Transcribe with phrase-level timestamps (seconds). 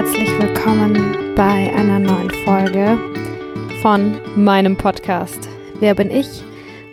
[0.00, 2.98] herzlich willkommen bei einer neuen Folge
[3.82, 5.46] von meinem Podcast.
[5.78, 6.42] Wer bin ich?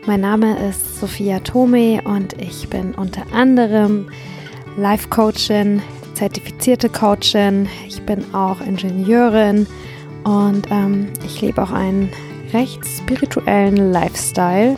[0.06, 4.10] Mein Name ist Sophia Tome und ich bin unter anderem
[4.76, 5.82] Life Coachin,
[6.16, 7.70] zertifizierte Coachin.
[7.88, 9.68] Ich bin auch Ingenieurin
[10.26, 12.10] und ähm, ich lebe auch einen
[12.52, 14.76] recht spirituellen Lifestyle.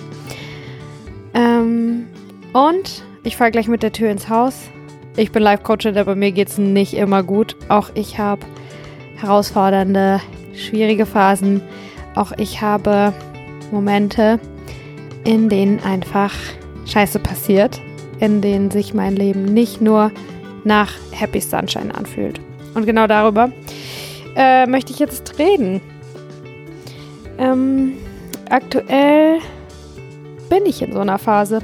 [1.33, 2.05] Ähm,
[2.53, 4.69] und ich fahre gleich mit der Tür ins Haus.
[5.19, 7.57] Ich bin Life Coachin, aber mir geht es nicht immer gut.
[7.67, 8.39] Auch ich habe
[9.17, 10.21] herausfordernde,
[10.53, 11.61] schwierige Phasen.
[12.15, 13.11] Auch ich habe
[13.69, 14.39] Momente,
[15.25, 16.33] in denen einfach
[16.85, 17.81] Scheiße passiert,
[18.21, 20.13] in denen sich mein Leben nicht nur
[20.63, 22.39] nach Happy Sunshine anfühlt.
[22.73, 23.51] Und genau darüber
[24.37, 25.81] äh, möchte ich jetzt reden.
[27.37, 27.97] Ähm,
[28.49, 29.39] aktuell
[30.49, 31.59] bin ich in so einer Phase.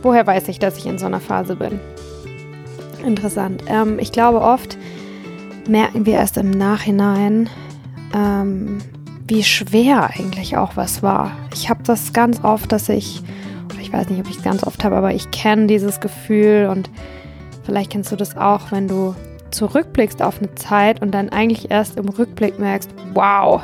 [0.00, 1.80] Woher weiß ich, dass ich in so einer Phase bin?
[3.04, 3.64] Interessant.
[3.66, 4.76] Ähm, ich glaube, oft
[5.68, 7.48] merken wir erst im Nachhinein,
[8.14, 8.78] ähm,
[9.26, 11.32] wie schwer eigentlich auch was war.
[11.54, 13.22] Ich habe das ganz oft, dass ich,
[13.70, 16.68] oder ich weiß nicht, ob ich es ganz oft habe, aber ich kenne dieses Gefühl
[16.70, 16.90] und
[17.64, 19.14] vielleicht kennst du das auch, wenn du
[19.50, 23.62] zurückblickst auf eine Zeit und dann eigentlich erst im Rückblick merkst, wow,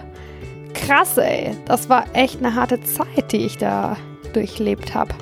[0.75, 3.97] krass ey, das war echt eine harte Zeit, die ich da
[4.33, 5.15] durchlebt habe.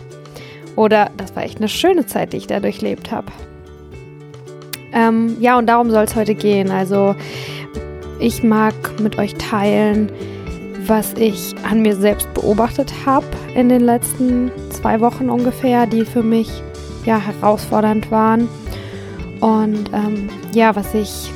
[0.76, 3.30] Oder das war echt eine schöne Zeit, die ich da durchlebt habe.
[4.94, 6.70] Ähm, ja, und darum soll es heute gehen.
[6.70, 7.14] Also
[8.20, 10.10] ich mag mit euch teilen,
[10.86, 16.22] was ich an mir selbst beobachtet habe in den letzten zwei Wochen ungefähr, die für
[16.22, 16.48] mich
[17.04, 18.48] ja herausfordernd waren.
[19.40, 21.32] Und ähm, ja, was ich,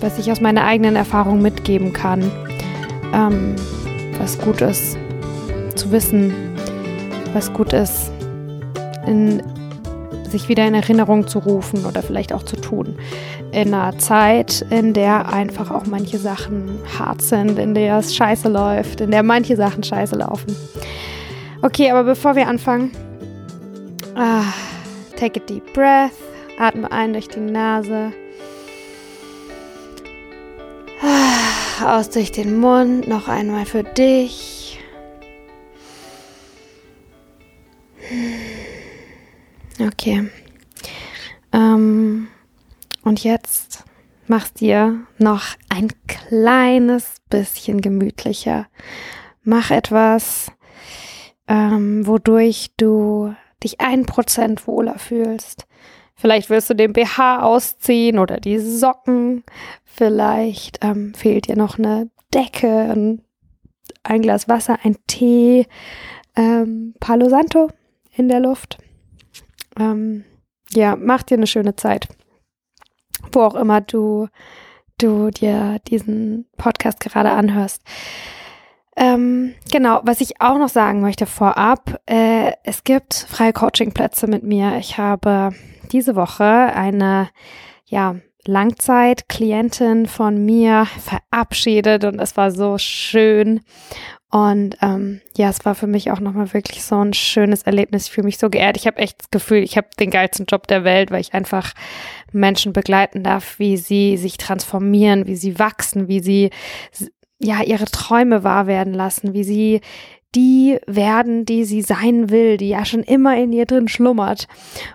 [0.00, 2.30] was ich aus meiner eigenen Erfahrung mitgeben kann,
[3.12, 3.54] ähm,
[4.18, 4.96] was gut ist
[5.74, 6.32] zu wissen,
[7.32, 8.10] was gut ist
[9.06, 9.42] in
[10.34, 12.96] sich wieder in Erinnerung zu rufen oder vielleicht auch zu tun.
[13.52, 18.48] In einer Zeit, in der einfach auch manche Sachen hart sind, in der es scheiße
[18.48, 20.56] läuft, in der manche Sachen scheiße laufen.
[21.62, 22.90] Okay, aber bevor wir anfangen,
[24.16, 24.42] ah,
[25.16, 26.10] take a deep breath,
[26.58, 28.12] atme ein durch die Nase.
[31.00, 34.53] Ah, aus durch den Mund, noch einmal für dich.
[40.04, 40.28] Okay.
[41.54, 42.28] Ähm,
[43.04, 43.84] und jetzt
[44.26, 48.66] mach's dir noch ein kleines bisschen gemütlicher.
[49.44, 50.52] Mach etwas,
[51.48, 55.66] ähm, wodurch du dich ein Prozent wohler fühlst.
[56.14, 59.42] Vielleicht willst du den BH ausziehen oder die Socken.
[59.84, 63.22] Vielleicht ähm, fehlt dir noch eine Decke, ein,
[64.02, 65.66] ein Glas Wasser, ein Tee,
[66.36, 67.70] ähm, Palo Santo
[68.14, 68.76] in der Luft
[69.78, 70.24] ähm,
[70.70, 72.08] ja, mach dir eine schöne Zeit.
[73.32, 74.28] Wo auch immer du,
[74.98, 77.82] du dir diesen Podcast gerade anhörst.
[78.96, 84.44] Ähm, genau, was ich auch noch sagen möchte vorab, äh, es gibt freie Coachingplätze mit
[84.44, 84.76] mir.
[84.78, 85.50] Ich habe
[85.90, 87.28] diese Woche eine,
[87.86, 93.60] ja, Langzeit-Klientin von mir verabschiedet und es war so schön.
[94.30, 98.06] Und ähm, ja, es war für mich auch nochmal wirklich so ein schönes Erlebnis.
[98.06, 98.76] Ich fühle mich so geehrt.
[98.76, 101.72] Ich habe echt das Gefühl, ich habe den geilsten Job der Welt, weil ich einfach
[102.32, 106.50] Menschen begleiten darf, wie sie sich transformieren, wie sie wachsen, wie sie
[107.38, 109.80] ja ihre Träume wahr werden lassen, wie sie
[110.34, 114.48] die werden, die sie sein will, die ja schon immer in ihr drin schlummert.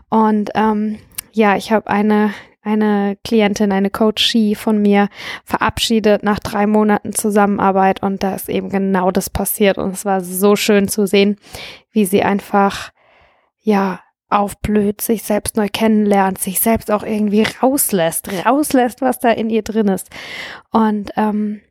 [0.09, 0.97] Und ähm,
[1.31, 2.33] ja, ich habe eine
[2.69, 5.09] eine Klientin, eine Coachie von mir
[5.44, 10.22] verabschiedet nach drei Monaten Zusammenarbeit und da ist eben genau das passiert und es war
[10.22, 11.38] so schön zu sehen,
[11.91, 12.91] wie sie einfach,
[13.62, 19.50] ja, aufblüht, sich selbst neu kennenlernt, sich selbst auch irgendwie rauslässt, rauslässt, was da in
[19.50, 20.09] ihr drin ist.
[20.72, 21.62] Und ähm,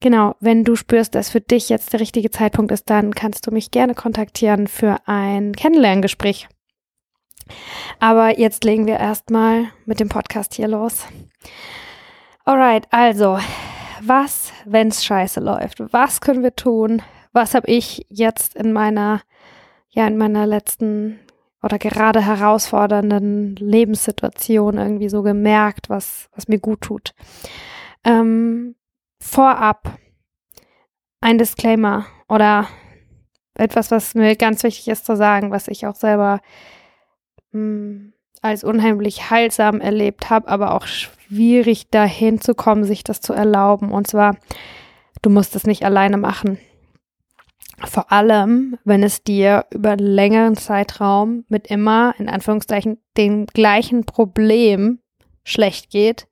[0.00, 3.52] genau, wenn du spürst, dass für dich jetzt der richtige Zeitpunkt ist, dann kannst du
[3.52, 6.48] mich gerne kontaktieren für ein Kennenlerngespräch.
[8.00, 11.04] Aber jetzt legen wir erstmal mit dem Podcast hier los.
[12.44, 13.38] Alright, also,
[14.00, 15.80] was, wenn's scheiße läuft?
[15.92, 17.02] Was können wir tun?
[17.32, 19.22] Was habe ich jetzt in meiner,
[19.90, 21.20] ja, in meiner letzten
[21.62, 27.14] oder gerade herausfordernden Lebenssituation irgendwie so gemerkt, was, was mir gut tut?
[28.04, 28.76] Ähm,
[29.20, 29.98] vorab
[31.20, 32.68] ein Disclaimer oder
[33.54, 36.40] etwas, was mir ganz wichtig ist zu sagen, was ich auch selber
[37.52, 38.12] hm,
[38.42, 43.92] als unheimlich heilsam erlebt habe, aber auch schwierig dahin zu kommen, sich das zu erlauben.
[43.92, 44.36] Und zwar,
[45.22, 46.58] du musst es nicht alleine machen.
[47.84, 54.04] Vor allem, wenn es dir über einen längeren Zeitraum mit immer, in Anführungszeichen, dem gleichen
[54.04, 54.98] Problem
[55.44, 56.26] schlecht geht.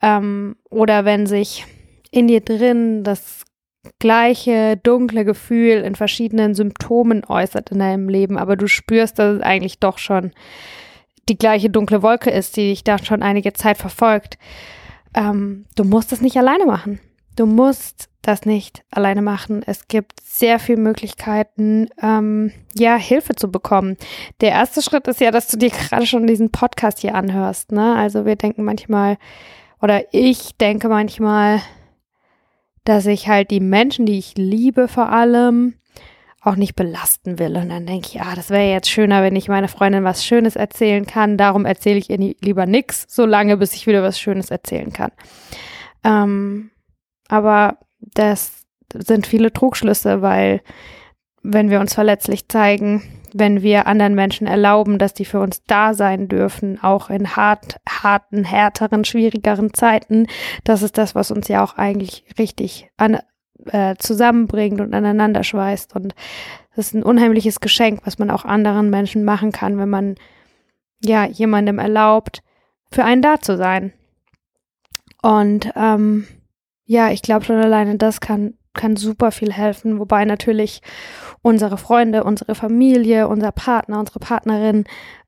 [0.00, 1.66] Ähm, oder wenn sich
[2.10, 3.44] in dir drin das
[3.98, 9.42] gleiche dunkle Gefühl in verschiedenen Symptomen äußert in deinem Leben, aber du spürst, dass es
[9.42, 10.32] eigentlich doch schon
[11.28, 14.38] die gleiche dunkle Wolke ist, die dich da schon einige Zeit verfolgt.
[15.14, 17.00] Ähm, du musst es nicht alleine machen.
[17.36, 19.62] Du musst das nicht alleine machen.
[19.64, 23.96] Es gibt sehr viele Möglichkeiten, ähm, ja, Hilfe zu bekommen.
[24.40, 27.72] Der erste Schritt ist ja, dass du dir gerade schon diesen Podcast hier anhörst.
[27.72, 27.94] Ne?
[27.94, 29.18] Also wir denken manchmal,
[29.80, 31.60] oder ich denke manchmal,
[32.88, 35.74] dass ich halt die Menschen, die ich liebe vor allem,
[36.40, 37.56] auch nicht belasten will.
[37.56, 40.56] Und dann denke ich, ah, das wäre jetzt schöner, wenn ich meiner Freundin was Schönes
[40.56, 41.36] erzählen kann.
[41.36, 45.10] Darum erzähle ich ihr lieber nichts, solange bis ich wieder was Schönes erzählen kann.
[46.02, 46.70] Ähm,
[47.28, 48.64] aber das
[48.94, 50.62] sind viele Trugschlüsse, weil
[51.42, 53.02] wenn wir uns verletzlich zeigen,
[53.38, 57.76] wenn wir anderen Menschen erlauben, dass die für uns da sein dürfen, auch in hart,
[57.88, 60.26] harten, härteren, schwierigeren Zeiten,
[60.64, 63.18] das ist das, was uns ja auch eigentlich richtig an,
[63.66, 65.94] äh, zusammenbringt und aneinander schweißt.
[65.94, 66.14] Und
[66.74, 70.14] das ist ein unheimliches Geschenk, was man auch anderen Menschen machen kann, wenn man
[71.02, 72.42] ja jemandem erlaubt,
[72.90, 73.92] für einen da zu sein.
[75.22, 76.26] Und ähm,
[76.84, 80.80] ja, ich glaube schon alleine das kann, kann super viel helfen, wobei natürlich
[81.42, 84.84] unsere Freunde, unsere Familie, unser Partner, unsere Partnerin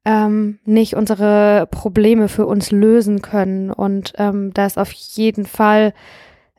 [0.07, 3.71] ähm, nicht unsere Probleme für uns lösen können.
[3.71, 5.93] Und ähm, da ist auf jeden Fall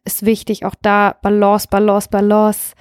[0.03, 2.75] ist wichtig, auch da Balance, Balance, Balance,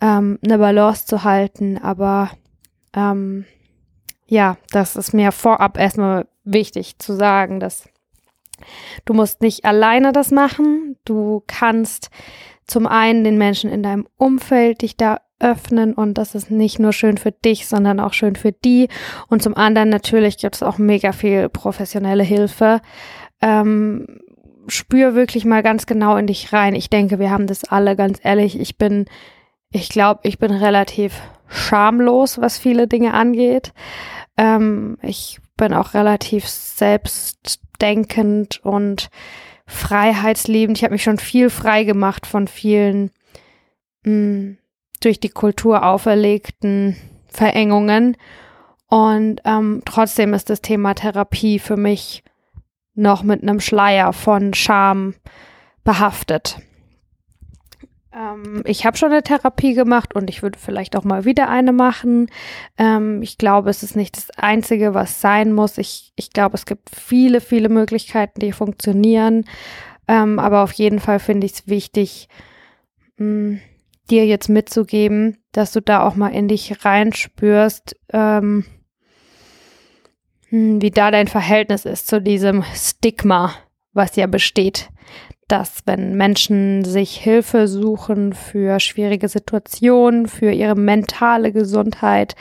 [0.00, 1.78] ähm, eine Balance zu halten.
[1.78, 2.30] Aber
[2.94, 3.44] ähm,
[4.26, 7.88] ja, das ist mir vorab erstmal wichtig zu sagen, dass
[9.04, 10.96] Du musst nicht alleine das machen.
[11.04, 12.10] Du kannst
[12.66, 16.92] zum einen den Menschen in deinem Umfeld dich da öffnen und das ist nicht nur
[16.92, 18.88] schön für dich, sondern auch schön für die.
[19.28, 22.80] Und zum anderen natürlich gibt es auch mega viel professionelle Hilfe.
[23.42, 24.06] Ähm,
[24.68, 26.74] spür wirklich mal ganz genau in dich rein.
[26.74, 28.58] Ich denke, wir haben das alle, ganz ehrlich.
[28.58, 29.04] Ich bin,
[29.70, 33.72] ich glaube, ich bin relativ schamlos, was viele Dinge angeht.
[34.36, 39.08] Ähm, ich bin auch relativ selbstdenkend und
[39.66, 40.78] freiheitsliebend.
[40.78, 43.10] Ich habe mich schon viel frei gemacht von vielen
[44.04, 44.58] mh, mm,
[45.00, 46.96] durch die Kultur auferlegten
[47.28, 48.16] Verengungen.
[48.88, 52.22] Und ähm, trotzdem ist das Thema Therapie für mich
[52.94, 55.14] noch mit einem Schleier von Scham
[55.84, 56.58] behaftet.
[58.16, 61.72] Ähm, ich habe schon eine Therapie gemacht und ich würde vielleicht auch mal wieder eine
[61.72, 62.28] machen.
[62.78, 65.78] Ähm, ich glaube, es ist nicht das Einzige, was sein muss.
[65.78, 69.44] Ich, ich glaube, es gibt viele, viele Möglichkeiten, die funktionieren.
[70.08, 72.28] Ähm, aber auf jeden Fall finde ich es wichtig,
[73.18, 73.60] mh, hm,
[74.08, 78.64] dir jetzt mitzugeben, dass du da auch mal in dich reinspürst, ähm,
[80.48, 83.52] hm, wie da dein Verhältnis ist zu diesem Stigma,
[83.92, 84.90] was ja besteht
[85.48, 92.34] dass wenn Menschen sich Hilfe suchen für schwierige Situationen, für ihre mentale Gesundheit,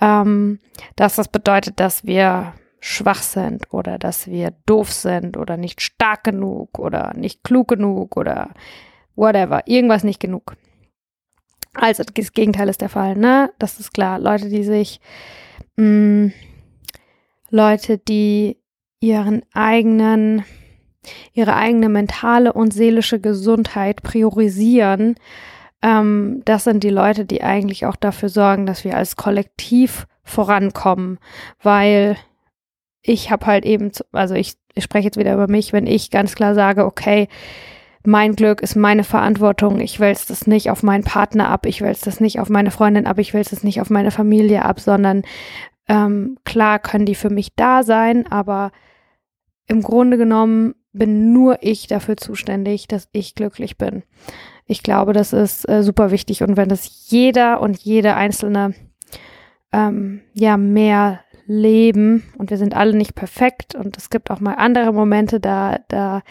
[0.00, 0.60] ähm,
[0.94, 6.24] dass das bedeutet, dass wir schwach sind oder dass wir doof sind oder nicht stark
[6.24, 8.50] genug oder nicht klug genug oder
[9.16, 10.56] whatever, irgendwas nicht genug.
[11.74, 13.50] Also das Gegenteil ist der Fall, ne?
[13.58, 14.18] Das ist klar.
[14.18, 15.00] Leute, die sich,
[15.76, 16.32] mh, mm,
[17.50, 18.58] Leute, die
[19.00, 20.44] ihren eigenen
[21.32, 25.16] ihre eigene mentale und seelische Gesundheit priorisieren,
[25.82, 31.18] ähm, das sind die Leute, die eigentlich auch dafür sorgen, dass wir als Kollektiv vorankommen,
[31.62, 32.16] weil
[33.02, 36.34] ich habe halt eben, also ich, ich spreche jetzt wieder über mich, wenn ich ganz
[36.34, 37.28] klar sage, okay,
[38.04, 39.80] mein Glück ist meine Verantwortung.
[39.80, 43.06] Ich wälze das nicht auf meinen Partner ab, ich wälze das nicht auf meine Freundin
[43.06, 45.22] ab, ich wälze das nicht auf meine Familie ab, sondern
[45.88, 48.72] ähm, klar können die für mich da sein, aber
[49.68, 54.02] im Grunde genommen bin nur ich dafür zuständig, dass ich glücklich bin.
[54.66, 58.74] Ich glaube, das ist äh, super wichtig und wenn das jeder und jede einzelne
[59.72, 64.54] ähm, ja mehr leben und wir sind alle nicht perfekt und es gibt auch mal
[64.54, 66.22] andere Momente, da da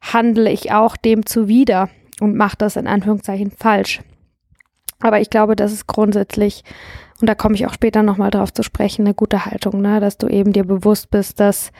[0.00, 1.88] handle ich auch dem zuwider
[2.20, 4.00] und mache das in Anführungszeichen falsch.
[5.00, 6.64] Aber ich glaube, das ist grundsätzlich
[7.20, 10.00] und da komme ich auch später nochmal drauf zu sprechen, eine gute Haltung, ne?
[10.00, 11.72] dass du eben dir bewusst bist, dass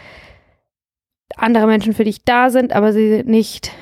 [1.37, 3.73] andere Menschen für dich da sind, aber sie sind nicht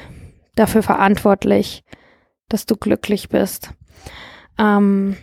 [0.55, 1.85] dafür verantwortlich,
[2.49, 3.71] dass du glücklich bist.
[4.59, 5.17] Ähm,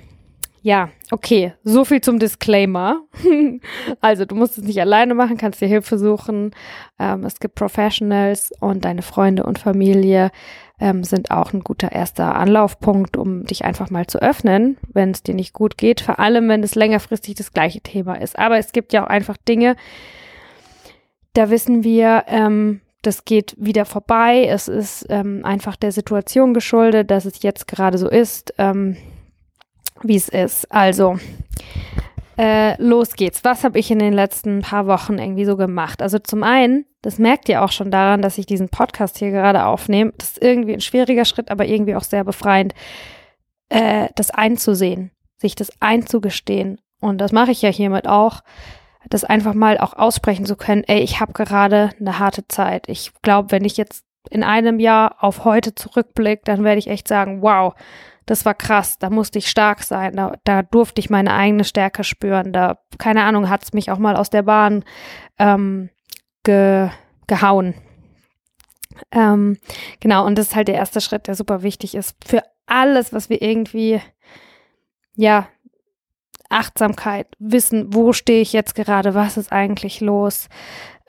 [0.64, 3.02] ja, okay, so viel zum Disclaimer.
[4.02, 6.52] also du musst es nicht alleine machen, kannst dir Hilfe suchen.
[7.00, 10.30] Ähm, es gibt Professionals und deine Freunde und Familie
[10.80, 15.24] ähm, sind auch ein guter erster Anlaufpunkt, um dich einfach mal zu öffnen, wenn es
[15.24, 16.00] dir nicht gut geht.
[16.02, 18.38] Vor allem, wenn es längerfristig das gleiche Thema ist.
[18.38, 19.76] Aber es gibt ja auch einfach Dinge,
[21.34, 24.46] da wissen wir, ähm, das geht wieder vorbei.
[24.46, 28.98] Es ist ähm, einfach der Situation geschuldet, dass es jetzt gerade so ist, ähm,
[30.04, 30.72] wie es ist.
[30.72, 31.18] Also,
[32.38, 33.44] äh, los geht's.
[33.44, 36.02] Was habe ich in den letzten paar Wochen irgendwie so gemacht?
[36.02, 39.66] Also zum einen, das merkt ihr auch schon daran, dass ich diesen Podcast hier gerade
[39.66, 40.14] aufnehme.
[40.18, 42.74] Das ist irgendwie ein schwieriger Schritt, aber irgendwie auch sehr befreiend,
[43.70, 46.80] äh, das einzusehen, sich das einzugestehen.
[47.00, 48.42] Und das mache ich ja hiermit auch,
[49.10, 52.88] das einfach mal auch aussprechen zu können, ey, ich habe gerade eine harte Zeit.
[52.88, 57.08] Ich glaube, wenn ich jetzt in einem Jahr auf heute zurückblicke, dann werde ich echt
[57.08, 57.74] sagen, wow,
[58.26, 62.04] das war krass, da musste ich stark sein, da, da durfte ich meine eigene Stärke
[62.04, 64.86] spüren, da, keine Ahnung, hat es mich auch mal aus der Bahn
[65.40, 65.90] ähm,
[66.44, 66.90] ge,
[67.28, 67.74] gehauen.
[69.12, 69.58] Ähm,
[70.00, 73.30] genau, und das ist halt der erste Schritt, der super wichtig ist für alles, was
[73.30, 74.00] wir irgendwie,
[75.16, 75.48] ja,
[76.52, 80.50] Achtsamkeit, wissen, wo stehe ich jetzt gerade, was ist eigentlich los.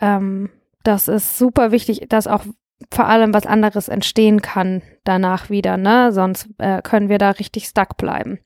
[0.00, 0.50] Ähm,
[0.82, 2.44] das ist super wichtig, dass auch
[2.90, 6.12] vor allem was anderes entstehen kann danach wieder, ne?
[6.12, 8.40] Sonst äh, können wir da richtig stuck bleiben.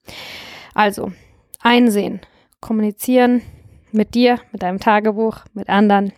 [0.74, 1.12] Also,
[1.62, 2.20] einsehen,
[2.60, 3.42] kommunizieren
[3.92, 6.12] mit dir, mit deinem Tagebuch, mit anderen.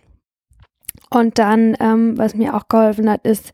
[1.09, 3.53] Und dann, ähm, was mir auch geholfen hat, ist,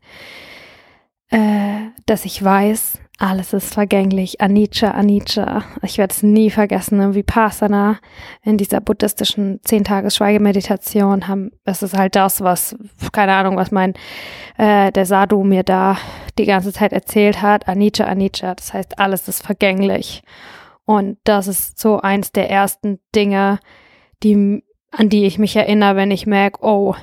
[1.30, 4.40] äh, dass ich weiß, alles ist vergänglich.
[4.42, 5.64] Anicca, Anicca.
[5.82, 6.98] Ich werde es nie vergessen.
[6.98, 7.14] Ne?
[7.14, 7.98] Vipassana
[8.42, 12.76] in dieser buddhistischen Zehn-Tages-Schweigemeditation haben, es ist halt das, was,
[13.12, 13.94] keine Ahnung, was mein,
[14.58, 15.96] äh, der Sadhu mir da
[16.38, 17.68] die ganze Zeit erzählt hat.
[17.68, 18.54] Anicca, Anicca.
[18.54, 20.22] Das heißt, alles ist vergänglich.
[20.84, 23.60] Und das ist so eins der ersten Dinge,
[24.22, 26.94] die, an die ich mich erinnere, wenn ich merke, oh,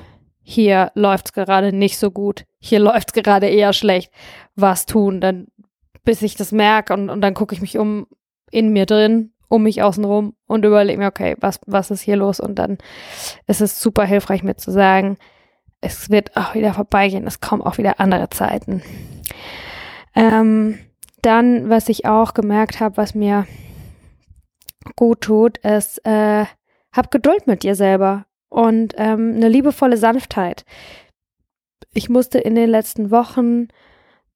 [0.42, 4.12] hier läuft's gerade nicht so gut, hier läuft's gerade eher schlecht.
[4.54, 5.20] Was tun?
[5.20, 5.48] Dann
[6.04, 8.06] bis ich das merke und, und dann gucke ich mich um
[8.50, 12.16] in mir drin, um mich außen rum und überlege mir, okay, was, was ist hier
[12.16, 12.40] los?
[12.40, 12.78] Und dann
[13.46, 15.16] ist es super hilfreich, mir zu sagen,
[15.80, 18.82] es wird auch wieder vorbeigehen, es kommen auch wieder andere Zeiten.
[20.14, 20.78] Ähm,
[21.22, 23.46] dann, was ich auch gemerkt habe, was mir
[24.96, 26.44] gut tut, ist, äh,
[26.92, 30.64] hab Geduld mit dir selber und ähm, eine liebevolle Sanftheit.
[31.92, 33.68] Ich musste in den letzten Wochen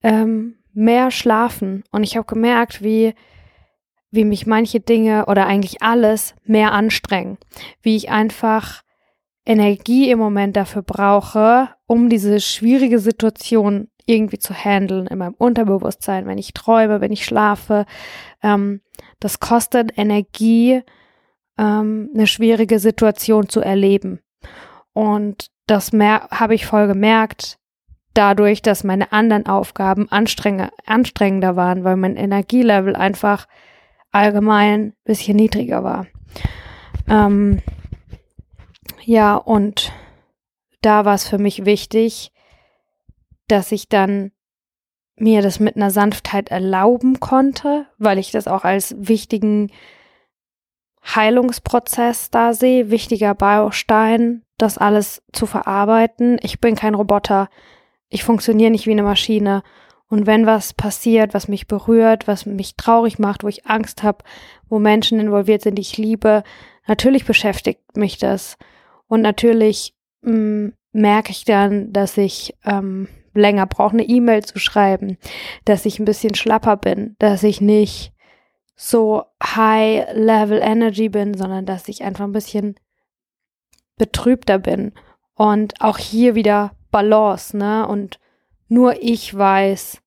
[0.03, 3.15] ähm, mehr schlafen und ich habe gemerkt, wie
[4.11, 7.37] wie mich manche Dinge oder eigentlich alles mehr anstrengen,
[7.83, 8.83] wie ich einfach
[9.45, 16.27] Energie im Moment dafür brauche, um diese schwierige Situation irgendwie zu handeln in meinem Unterbewusstsein,
[16.27, 17.85] wenn ich träume, wenn ich schlafe.
[18.43, 18.81] Ähm,
[19.21, 20.83] das kostet Energie,
[21.59, 24.21] ähm, eine schwierige Situation zu erleben.
[24.95, 27.59] Und das habe ich voll gemerkt,
[28.15, 33.47] dadurch, dass meine anderen Aufgaben anstrengender waren, weil mein Energielevel einfach
[34.11, 36.07] allgemein ein bisschen niedriger war.
[37.09, 37.63] Ähm,
[39.05, 39.93] ja, und
[40.81, 42.33] da war es für mich wichtig,
[43.49, 44.33] dass ich dann
[45.17, 49.71] mir das mit einer Sanftheit erlauben konnte, weil ich das auch als wichtigen
[51.03, 56.39] Heilungsprozess da sehe, wichtiger Baustein, das alles zu verarbeiten.
[56.43, 57.49] Ich bin kein Roboter.
[58.09, 59.63] Ich funktioniere nicht wie eine Maschine.
[60.09, 64.25] Und wenn was passiert, was mich berührt, was mich traurig macht, wo ich Angst habe,
[64.69, 66.43] wo Menschen involviert sind, die ich liebe,
[66.87, 68.57] natürlich beschäftigt mich das.
[69.07, 75.19] Und natürlich mm, merke ich dann, dass ich ähm, länger brauche, eine E-Mail zu schreiben,
[75.67, 78.13] dass ich ein bisschen schlapper bin, dass ich nicht
[78.75, 82.77] so high level energy bin, sondern dass ich einfach ein bisschen
[83.97, 84.93] betrübter bin.
[85.35, 87.87] Und auch hier wieder Balance, ne?
[87.87, 88.19] Und
[88.69, 90.01] nur ich weiß,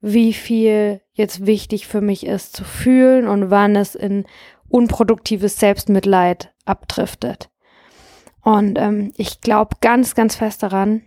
[0.00, 4.24] wie viel jetzt wichtig für mich ist zu fühlen und wann es in
[4.68, 7.50] unproduktives Selbstmitleid abdriftet.
[8.42, 11.02] Und ähm, ich glaube ganz, ganz fest daran,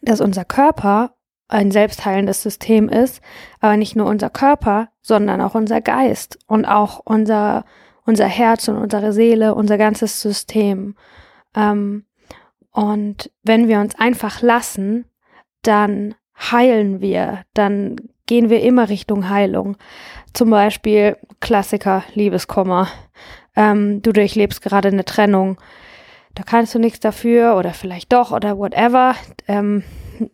[0.00, 1.16] dass unser Körper
[1.48, 3.20] ein selbstheilendes System ist,
[3.60, 7.64] aber nicht nur unser Körper, sondern auch unser Geist und auch unser,
[8.04, 10.96] unser Herz und unsere Seele, unser ganzes System.
[11.54, 12.05] Ähm,
[12.76, 15.06] und wenn wir uns einfach lassen,
[15.62, 19.78] dann heilen wir, dann gehen wir immer Richtung Heilung.
[20.34, 22.88] Zum Beispiel Klassiker, Liebeskummer.
[23.56, 25.56] Ähm, du durchlebst gerade eine Trennung.
[26.34, 29.14] Da kannst du nichts dafür oder vielleicht doch oder whatever.
[29.48, 29.82] Ähm,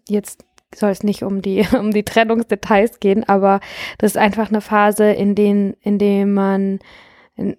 [0.09, 0.45] jetzt
[0.75, 3.61] soll es nicht um die, um die Trennungsdetails gehen, aber
[3.99, 6.81] das ist einfach eine Phase, in denen, in dem man,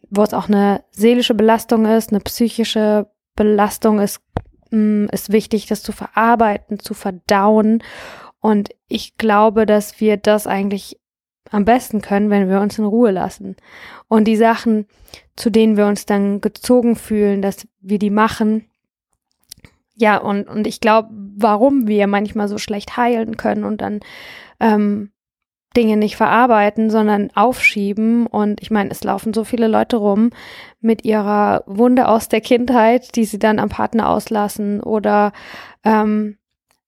[0.09, 4.19] wo es auch eine seelische Belastung ist, eine psychische Belastung ist,
[5.11, 7.83] ist wichtig, das zu verarbeiten, zu verdauen.
[8.39, 10.99] Und ich glaube, dass wir das eigentlich
[11.49, 13.55] am besten können, wenn wir uns in Ruhe lassen.
[14.07, 14.87] Und die Sachen,
[15.35, 18.65] zu denen wir uns dann gezogen fühlen, dass wir die machen,
[19.95, 23.99] ja, und, und ich glaube, warum wir manchmal so schlecht heilen können und dann
[24.59, 25.11] ähm,
[25.75, 28.27] Dinge nicht verarbeiten, sondern aufschieben.
[28.27, 30.29] Und ich meine, es laufen so viele Leute rum
[30.81, 35.33] mit ihrer Wunde aus der Kindheit, die sie dann am Partner auslassen oder
[35.83, 36.37] ähm,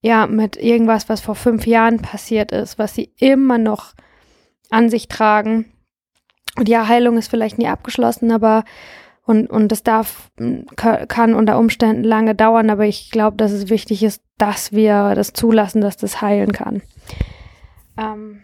[0.01, 3.94] ja, mit irgendwas, was vor fünf Jahren passiert ist, was sie immer noch
[4.70, 5.65] an sich tragen.
[6.58, 8.63] Und ja, Heilung ist vielleicht nie abgeschlossen, aber
[9.25, 10.30] und, und das darf,
[10.77, 15.34] kann unter Umständen lange dauern, aber ich glaube, dass es wichtig ist, dass wir das
[15.34, 16.84] zulassen, dass das heilen kann.
[17.98, 18.42] Ähm,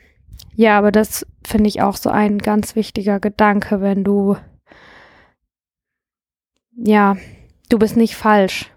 [0.56, 4.38] ja, aber das finde ich auch so ein ganz wichtiger Gedanke, wenn du,
[6.76, 7.18] ja,
[7.70, 8.72] du bist nicht falsch.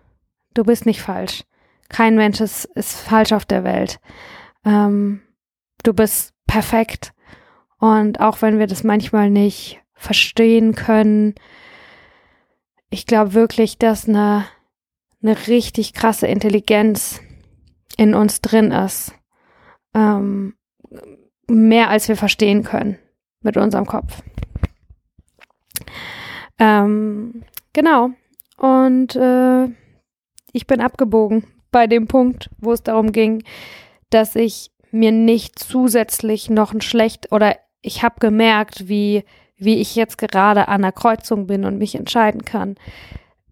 [0.54, 1.45] Du bist nicht falsch.
[1.88, 4.00] Kein Mensch ist, ist falsch auf der Welt.
[4.64, 5.23] Ähm,
[5.83, 7.12] du bist perfekt.
[7.78, 11.35] Und auch wenn wir das manchmal nicht verstehen können,
[12.88, 14.47] ich glaube wirklich, dass eine,
[15.23, 17.21] eine richtig krasse Intelligenz
[17.97, 19.12] in uns drin ist.
[19.95, 20.54] Ähm,
[21.48, 22.98] mehr als wir verstehen können
[23.40, 24.22] mit unserem Kopf.
[26.58, 28.10] Ähm, genau.
[28.56, 29.66] Und äh,
[30.52, 33.42] ich bin abgebogen bei dem Punkt, wo es darum ging,
[34.10, 39.24] dass ich mir nicht zusätzlich noch ein schlecht oder ich habe gemerkt, wie
[39.56, 42.76] wie ich jetzt gerade an der Kreuzung bin und mich entscheiden kann,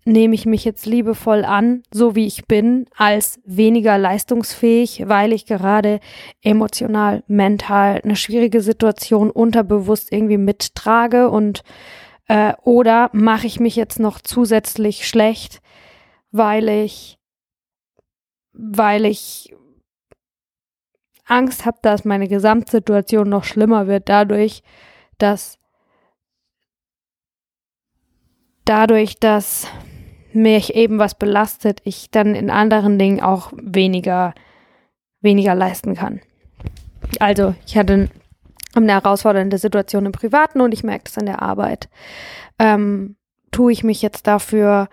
[0.04, 5.46] nehme ich mich jetzt liebevoll an, so wie ich bin, als weniger leistungsfähig, weil ich
[5.46, 6.00] gerade
[6.42, 11.62] emotional, mental eine schwierige Situation unterbewusst irgendwie mittrage und
[12.26, 15.60] äh, oder mache ich mich jetzt noch zusätzlich schlecht,
[16.30, 17.18] weil ich
[18.54, 19.54] weil ich
[21.24, 24.62] Angst habe, dass meine Gesamtsituation noch schlimmer wird dadurch,
[25.18, 25.58] dass
[28.64, 29.66] dadurch, dass
[30.34, 34.34] mich eben was belastet, ich dann in anderen Dingen auch weniger,
[35.20, 36.20] weniger leisten kann.
[37.18, 38.08] Also, ich hatte
[38.74, 41.88] eine herausfordernde Situation im Privaten und ich merke das in der Arbeit.
[42.58, 43.16] Ähm,
[43.50, 44.88] tue ich mich jetzt dafür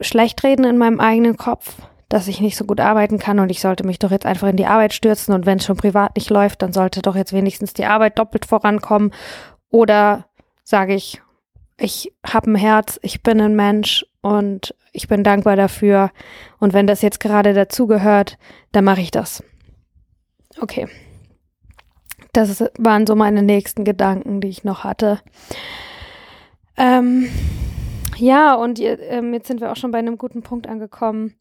[0.00, 1.76] schlecht reden in meinem eigenen Kopf,
[2.08, 4.56] dass ich nicht so gut arbeiten kann und ich sollte mich doch jetzt einfach in
[4.56, 7.72] die Arbeit stürzen und wenn es schon privat nicht läuft, dann sollte doch jetzt wenigstens
[7.72, 9.12] die Arbeit doppelt vorankommen.
[9.70, 10.26] Oder
[10.62, 11.20] sage ich,
[11.78, 16.10] ich habe ein Herz, ich bin ein Mensch und ich bin dankbar dafür.
[16.58, 18.38] Und wenn das jetzt gerade dazugehört,
[18.72, 19.42] dann mache ich das.
[20.60, 20.88] Okay.
[22.32, 25.20] Das waren so meine nächsten Gedanken, die ich noch hatte.
[26.76, 27.28] Ähm,
[28.16, 31.34] ja, und ähm, jetzt sind wir auch schon bei einem guten Punkt angekommen.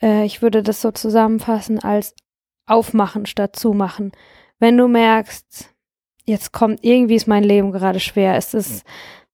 [0.00, 2.14] Äh, ich würde das so zusammenfassen als
[2.66, 4.12] aufmachen statt zumachen.
[4.58, 5.70] Wenn du merkst,
[6.24, 8.84] jetzt kommt irgendwie ist mein Leben gerade schwer, es ist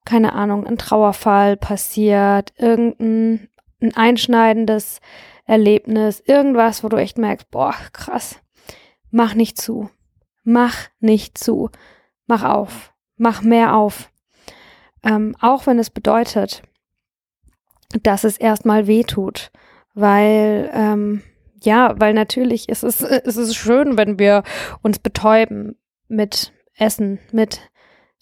[0.06, 3.48] keine Ahnung, ein Trauerfall passiert, irgendein
[3.82, 5.00] ein einschneidendes
[5.44, 8.40] Erlebnis, irgendwas, wo du echt merkst, boah, krass,
[9.10, 9.90] mach nicht zu,
[10.44, 11.70] mach nicht zu,
[12.26, 14.10] mach auf, mach mehr auf.
[15.04, 16.62] Ähm, auch wenn es bedeutet,
[18.02, 19.50] dass es erstmal weh tut,
[19.94, 21.22] weil, ähm,
[21.62, 24.42] ja, weil natürlich ist es, ist es schön, wenn wir
[24.82, 27.60] uns betäuben mit Essen, mit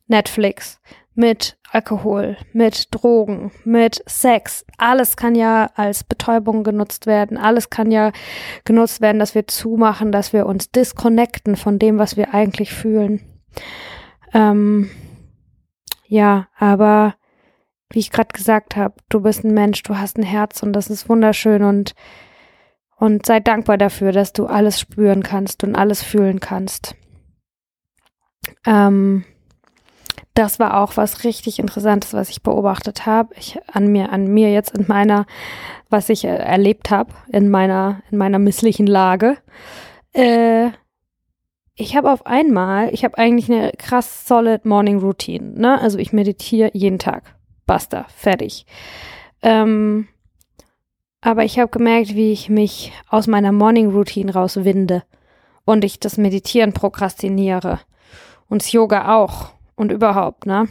[0.06, 0.80] Netflix,
[1.14, 4.64] mit Alkohol, mit Drogen, mit Sex.
[4.78, 7.36] Alles kann ja als Betäubung genutzt werden.
[7.36, 8.12] Alles kann ja
[8.64, 13.20] genutzt werden, dass wir zumachen, dass wir uns disconnecten von dem, was wir eigentlich fühlen.
[14.32, 14.90] Ähm,
[16.06, 17.14] ja, aber
[17.90, 20.90] wie ich gerade gesagt habe, du bist ein Mensch, du hast ein Herz und das
[20.90, 21.94] ist wunderschön und
[22.96, 26.94] und sei dankbar dafür, dass du alles spüren kannst und alles fühlen kannst.
[28.64, 29.24] Ähm,
[30.34, 33.32] das war auch was richtig Interessantes, was ich beobachtet habe.
[33.38, 35.26] Ich an mir, an mir jetzt in meiner,
[35.90, 39.38] was ich äh, erlebt habe, in meiner, in meiner misslichen Lage.
[40.12, 40.70] Äh,
[41.76, 45.52] ich habe auf einmal, ich habe eigentlich eine krass solid Morning Routine.
[45.56, 45.80] Ne?
[45.80, 47.36] Also ich meditiere jeden Tag.
[47.66, 48.66] Basta, fertig.
[49.40, 50.08] Ähm,
[51.20, 55.04] aber ich habe gemerkt, wie ich mich aus meiner Morning Routine rauswinde
[55.64, 57.80] und ich das Meditieren prokrastiniere
[58.48, 60.68] und das Yoga auch und überhaupt, ne?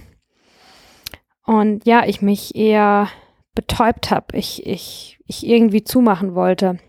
[1.46, 3.10] Und ja, ich mich eher
[3.56, 6.80] betäubt habe, ich, ich, ich irgendwie zumachen wollte.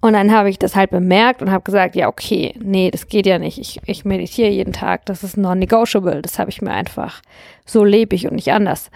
[0.00, 3.26] Und dann habe ich das halt bemerkt und habe gesagt, ja, okay, nee, das geht
[3.26, 3.58] ja nicht.
[3.58, 6.22] Ich, ich meditiere jeden Tag, das ist non-negotiable.
[6.22, 7.20] Das habe ich mir einfach,
[7.66, 8.90] so lebe ich und nicht anders.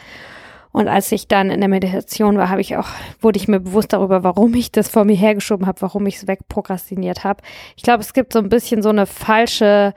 [0.73, 2.89] Und als ich dann in der Meditation war, habe ich auch,
[3.21, 6.27] wurde ich mir bewusst darüber, warum ich das vor mir hergeschoben habe, warum ich es
[6.27, 7.43] wegprokrastiniert habe.
[7.77, 9.95] Ich glaube, es gibt so ein bisschen so eine falsche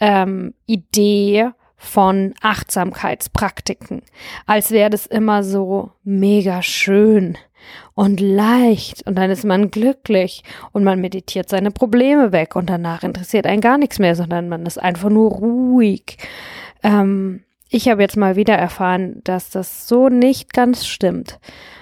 [0.00, 4.02] ähm, Idee von Achtsamkeitspraktiken,
[4.46, 7.36] als wäre das immer so mega schön
[7.94, 13.02] und leicht und dann ist man glücklich und man meditiert seine Probleme weg und danach
[13.02, 16.16] interessiert einen gar nichts mehr, sondern man ist einfach nur ruhig.
[16.82, 21.40] Ähm, ich habe jetzt mal wieder erfahren, dass das so nicht ganz stimmt,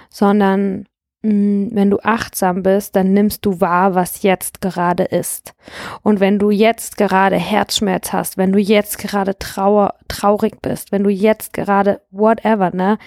[0.08, 0.86] sondern
[1.26, 5.54] wenn du achtsam bist, dann nimmst du wahr, was jetzt gerade ist.
[6.02, 11.02] Und wenn du jetzt gerade Herzschmerz hast, wenn du jetzt gerade trauer, traurig bist, wenn
[11.02, 12.98] du jetzt gerade whatever, ne,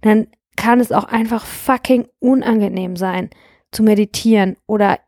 [0.00, 3.30] dann kann es auch einfach fucking unangenehm sein,
[3.70, 4.98] zu meditieren oder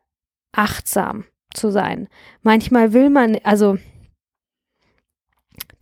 [0.53, 2.07] achtsam zu sein.
[2.43, 3.77] Manchmal will man, also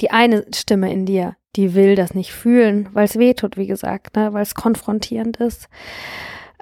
[0.02, 3.68] die eine Stimme in dir, die will das nicht fühlen, weil es weh tut, wie
[3.68, 5.70] gesagt, ne, weil es konfrontierend ist.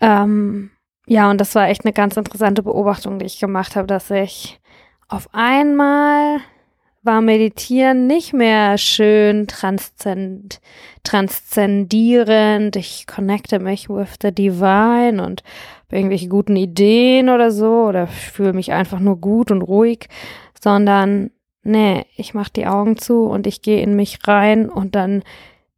[0.01, 0.71] Ähm,
[1.07, 4.59] ja, und das war echt eine ganz interessante Beobachtung, die ich gemacht habe, dass ich
[5.07, 6.39] auf einmal
[7.01, 10.59] war Meditieren nicht mehr schön transzend,
[11.03, 12.75] transzendierend.
[12.75, 15.43] Ich connecte mich with the divine und
[15.89, 20.07] irgendwelche guten Ideen oder so oder fühle mich einfach nur gut und ruhig,
[20.62, 21.31] sondern
[21.63, 25.23] nee, ich mache die Augen zu und ich gehe in mich rein und dann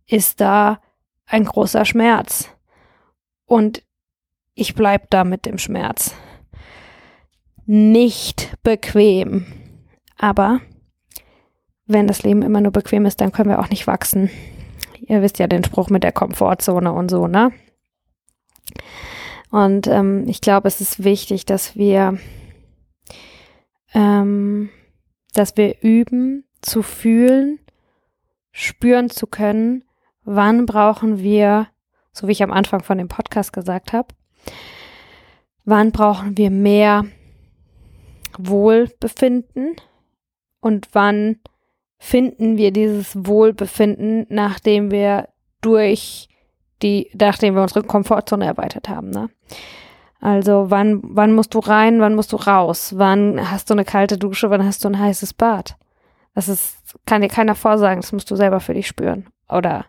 [0.08, 0.82] ist da
[1.26, 2.50] ein großer Schmerz.
[3.46, 3.84] Und
[4.62, 6.14] ich bleib da mit dem Schmerz.
[7.66, 9.48] Nicht bequem.
[10.18, 10.62] Aber
[11.88, 14.30] wenn das Leben immer nur bequem ist, dann können wir auch nicht wachsen.
[15.00, 17.52] Ihr wisst ja den Spruch mit der Komfortzone und so, ne?
[19.50, 22.20] Und ähm, ich glaube, es ist wichtig, dass wir,
[23.96, 24.70] ähm,
[25.34, 27.60] dass wir üben, zu fühlen,
[28.52, 29.84] spüren zu können,
[30.24, 31.68] wann brauchen wir,
[32.14, 34.14] so wie ich am Anfang von dem Podcast gesagt habe,
[35.66, 37.06] Wann brauchen wir mehr
[38.38, 39.76] Wohlbefinden
[40.60, 41.38] und wann
[42.00, 45.30] finden wir dieses Wohlbefinden, nachdem wir
[45.62, 46.30] durch
[46.82, 49.30] die, nachdem wir unsere Komfortzone erweitert haben, ne?
[50.20, 52.94] Also wann, wann musst du rein, wann musst du raus?
[52.98, 55.76] Wann hast du eine kalte Dusche, wann hast du ein heißes Bad?
[56.36, 56.78] Das ist,
[57.08, 59.28] kann dir keiner vorsagen, das musst du selber für dich spüren.
[59.50, 59.86] Oder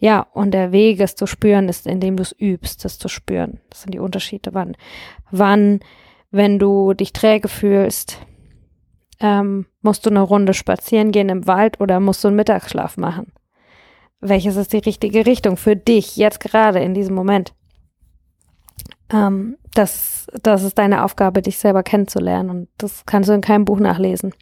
[0.00, 3.60] ja, und der Weg, es zu spüren, ist, indem du es übst, es zu spüren.
[3.68, 4.54] Das sind die Unterschiede.
[4.54, 4.74] Wann,
[5.30, 5.80] wann,
[6.30, 8.18] wenn du dich träge fühlst,
[9.20, 13.30] ähm, musst du eine Runde spazieren gehen im Wald oder musst du einen Mittagsschlaf machen?
[14.20, 17.52] Welches ist die richtige Richtung für dich jetzt gerade in diesem Moment?
[19.12, 23.66] Ähm, das, das ist deine Aufgabe, dich selber kennenzulernen und das kannst du in keinem
[23.66, 24.32] Buch nachlesen.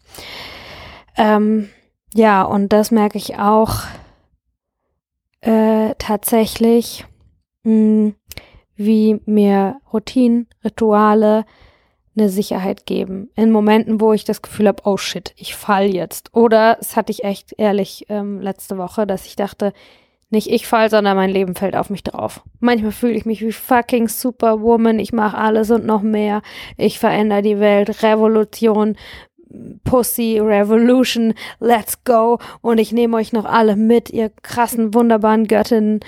[1.16, 1.68] Ähm,
[2.14, 3.82] ja, und das merke ich auch
[5.40, 7.07] äh, tatsächlich,
[7.64, 8.14] mh, hm,
[8.77, 11.44] wie mir Routinen, Rituale
[12.16, 13.31] eine Sicherheit geben.
[13.37, 16.35] In Momenten, wo ich das Gefühl habe, oh shit, ich fall jetzt.
[16.35, 19.72] Oder es hatte ich echt ehrlich ähm, letzte Woche, dass ich dachte,
[20.31, 22.42] nicht ich fall, sondern mein Leben fällt auf mich drauf.
[22.61, 24.98] Manchmal fühle ich mich wie fucking Superwoman.
[24.98, 26.42] Ich mache alles und noch mehr.
[26.77, 28.03] Ich verändere die Welt.
[28.03, 28.96] Revolution.
[29.84, 32.38] Pussy Revolution, let's go.
[32.61, 36.00] Und ich nehme euch noch alle mit, ihr krassen, wunderbaren Göttinnen.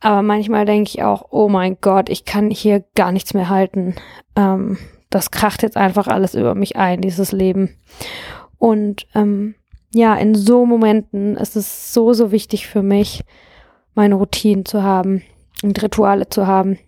[0.00, 3.94] Aber manchmal denke ich auch, oh mein Gott, ich kann hier gar nichts mehr halten.
[4.36, 4.78] Ähm,
[5.10, 7.76] das kracht jetzt einfach alles über mich ein, dieses Leben.
[8.58, 9.54] Und ähm,
[9.94, 13.22] ja, in so Momenten ist es so, so wichtig für mich,
[13.94, 15.22] meine Routinen zu haben
[15.62, 16.78] und Rituale zu haben.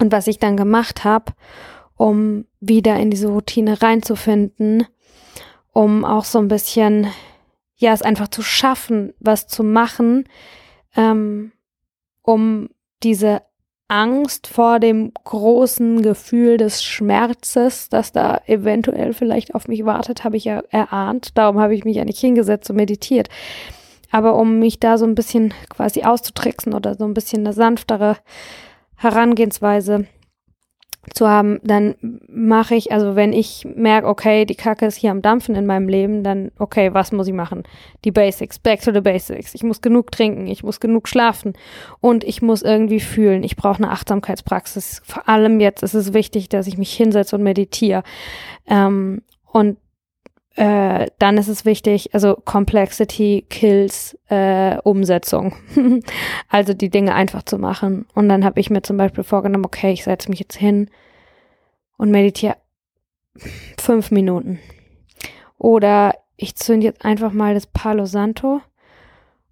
[0.00, 1.32] Und was ich dann gemacht habe,
[2.00, 4.86] um wieder in diese Routine reinzufinden,
[5.74, 7.08] um auch so ein bisschen,
[7.76, 10.24] ja, es einfach zu schaffen, was zu machen,
[10.96, 11.52] ähm,
[12.22, 12.70] um
[13.02, 13.42] diese
[13.88, 20.38] Angst vor dem großen Gefühl des Schmerzes, das da eventuell vielleicht auf mich wartet, habe
[20.38, 21.36] ich ja erahnt.
[21.36, 23.28] Darum habe ich mich ja nicht hingesetzt und meditiert.
[24.10, 28.16] Aber um mich da so ein bisschen quasi auszutricksen oder so ein bisschen eine sanftere
[28.96, 30.06] Herangehensweise
[31.14, 31.94] zu haben, dann
[32.28, 35.88] mache ich, also wenn ich merke, okay, die Kacke ist hier am Dampfen in meinem
[35.88, 37.62] Leben, dann, okay, was muss ich machen?
[38.04, 39.54] Die Basics, back to the Basics.
[39.54, 41.54] Ich muss genug trinken, ich muss genug schlafen
[42.00, 43.42] und ich muss irgendwie fühlen.
[43.42, 45.00] Ich brauche eine Achtsamkeitspraxis.
[45.04, 48.02] Vor allem jetzt ist es wichtig, dass ich mich hinsetze und meditiere.
[48.66, 49.78] Ähm, und
[50.60, 55.54] äh, dann ist es wichtig, also Complexity kills äh, Umsetzung.
[56.50, 58.04] also die Dinge einfach zu machen.
[58.14, 60.90] Und dann habe ich mir zum Beispiel vorgenommen, okay, ich setze mich jetzt hin
[61.96, 62.58] und meditiere
[63.80, 64.58] fünf Minuten.
[65.56, 68.60] Oder ich zünde jetzt einfach mal das Palo Santo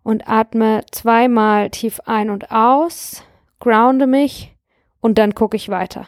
[0.02, 3.22] und atme zweimal tief ein und aus,
[3.60, 4.54] grounde mich
[5.00, 6.06] und dann gucke ich weiter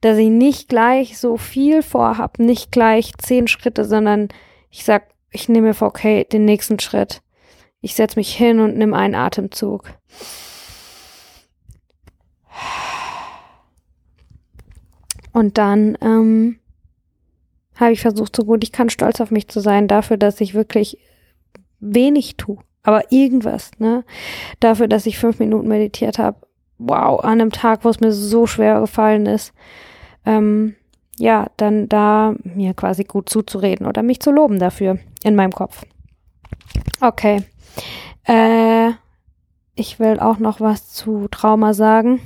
[0.00, 4.28] dass ich nicht gleich so viel vorhab, nicht gleich zehn Schritte, sondern
[4.70, 7.22] ich sag, ich nehme mir vor, okay, den nächsten Schritt.
[7.80, 9.94] Ich setze mich hin und nimm einen Atemzug.
[15.32, 16.58] Und dann ähm,
[17.76, 20.54] habe ich versucht, so gut ich kann, stolz auf mich zu sein, dafür, dass ich
[20.54, 20.98] wirklich
[21.78, 22.58] wenig tue.
[22.82, 24.04] Aber irgendwas, ne?
[24.58, 26.38] Dafür, dass ich fünf Minuten meditiert habe.
[26.82, 29.52] Wow, an einem Tag, wo es mir so schwer gefallen ist.
[30.24, 30.76] Ähm,
[31.18, 35.84] ja, dann da mir quasi gut zuzureden oder mich zu loben dafür in meinem Kopf.
[37.02, 37.42] Okay.
[38.24, 38.92] Äh,
[39.74, 42.22] ich will auch noch was zu Trauma sagen.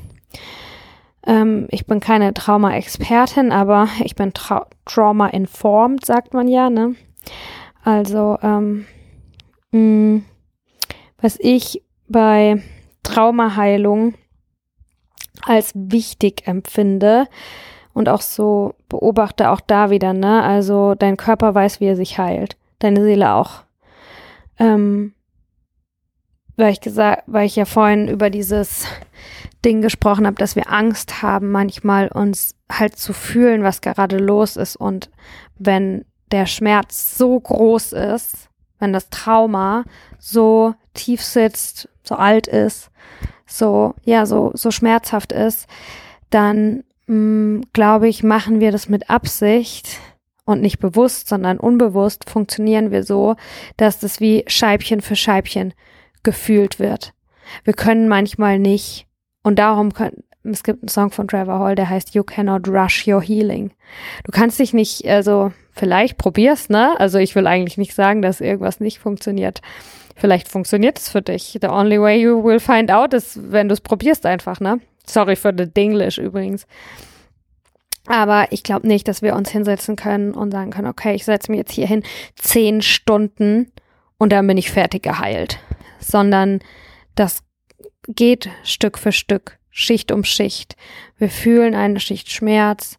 [1.27, 6.95] Ähm, ich bin keine Trauma-Expertin, aber ich bin Tra Trauma-informed, sagt man ja, ne?
[7.83, 8.87] Also, ähm,
[9.73, 10.25] mh, mm,
[11.21, 12.63] was ich bei
[13.03, 14.15] Traumaheilung
[15.47, 17.27] als wichtig empfinde
[17.93, 20.43] und auch so beobachte, auch da wieder, ne?
[20.43, 23.63] Also, dein Körper weiß, wie er sich heilt, deine Seele auch.
[24.59, 25.15] Ähm,
[26.57, 28.85] weil ich gesagt, weil ich ja vorhin über dieses
[29.65, 34.57] Ding gesprochen habe, dass wir Angst haben, manchmal uns halt zu fühlen, was gerade los
[34.57, 34.77] ist.
[34.77, 35.11] Und
[35.59, 39.85] wenn der Schmerz so groß ist, wenn das Trauma
[40.19, 42.91] so tief sitzt, so alt ist,
[43.47, 45.67] so, ja, so, so schmerzhaft ist,
[46.31, 49.99] dann mm, glaube ich, machen wir das mit Absicht
[50.45, 53.37] und nicht bewusst, sondern unbewusst funktionieren wir so,
[53.77, 55.75] dass das wie Scheibchen für Scheibchen
[56.23, 57.13] gefühlt wird.
[57.65, 59.07] Wir können manchmal nicht
[59.43, 63.07] und darum können, es gibt einen Song von Trevor Hall, der heißt You Cannot Rush
[63.07, 63.71] Your Healing.
[64.25, 66.99] Du kannst dich nicht, also vielleicht probierst, ne?
[66.99, 69.63] Also ich will eigentlich nicht sagen, dass irgendwas nicht funktioniert.
[70.15, 71.59] Vielleicht funktioniert es für dich.
[71.61, 74.81] The only way you will find out ist, wenn du es probierst einfach, ne?
[75.07, 76.67] Sorry für the Dinglish übrigens.
[78.07, 81.51] Aber ich glaube nicht, dass wir uns hinsetzen können und sagen können, okay, ich setze
[81.51, 82.03] mich jetzt hier hin
[82.37, 83.73] zehn Stunden
[84.19, 85.59] und dann bin ich fertig geheilt.
[85.99, 86.61] Sondern
[87.15, 87.43] das
[88.09, 90.77] geht Stück für Stück, Schicht um Schicht.
[91.17, 92.99] Wir fühlen eine Schicht Schmerz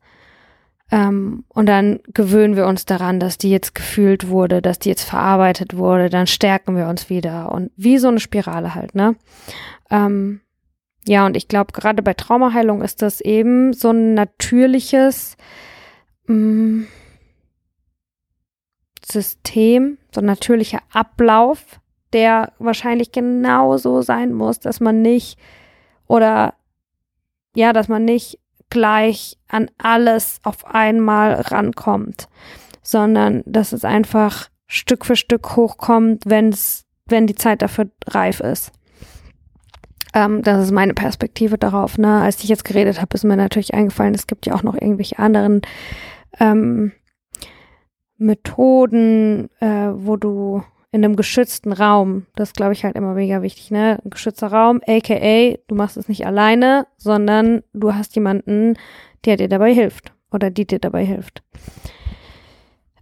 [0.96, 5.04] ähm, und dann gewöhnen wir uns daran, dass die jetzt gefühlt wurde, dass die jetzt
[5.04, 6.10] verarbeitet wurde.
[6.10, 9.18] Dann stärken wir uns wieder und wie so eine Spirale halt, ne?
[9.92, 10.40] Ähm,
[11.06, 15.36] ja, und ich glaube, gerade bei Traumaheilung ist das eben so ein natürliches
[16.28, 16.88] mh, mm,
[19.06, 21.82] System, so ein natürlicher Ablauf,
[22.14, 25.38] der wahrscheinlich genauso sein muss, dass man nicht
[26.08, 26.54] oder
[27.54, 28.40] ja, dass man nicht
[28.76, 32.28] gleich an alles auf einmal rankommt,
[32.84, 38.42] sondern dass es einfach Stück für Stück hochkommt, wenn es, wenn die Zeit dafür reif
[38.42, 38.74] ist.
[40.14, 41.98] Ähm, das ist meine Perspektive darauf.
[41.98, 42.22] Ne?
[42.22, 45.20] Als ich jetzt geredet habe, ist mir natürlich eingefallen, es gibt ja auch noch irgendwelche
[45.20, 45.62] anderen
[46.42, 46.92] ähm,
[48.18, 50.64] Methoden, äh, wo du
[50.96, 52.26] in einem geschützten Raum.
[52.36, 54.00] Das glaube ich halt immer mega wichtig, ne?
[54.02, 58.78] Ein geschützter Raum, aka, du machst es nicht alleine, sondern du hast jemanden,
[59.26, 61.44] der dir dabei hilft oder die dir dabei hilft.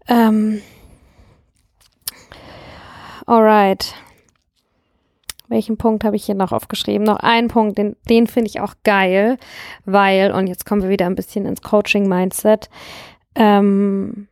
[0.08, 0.60] Ähm,
[3.28, 3.94] alright.
[5.48, 7.06] Welchen Punkt habe ich hier noch aufgeschrieben?
[7.06, 9.38] Noch einen Punkt, den, den finde ich auch geil,
[9.86, 12.72] weil, und jetzt kommen wir wieder ein bisschen ins Coaching-Mindset,
[13.36, 14.30] ähm,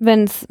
[0.00, 0.46] wenn es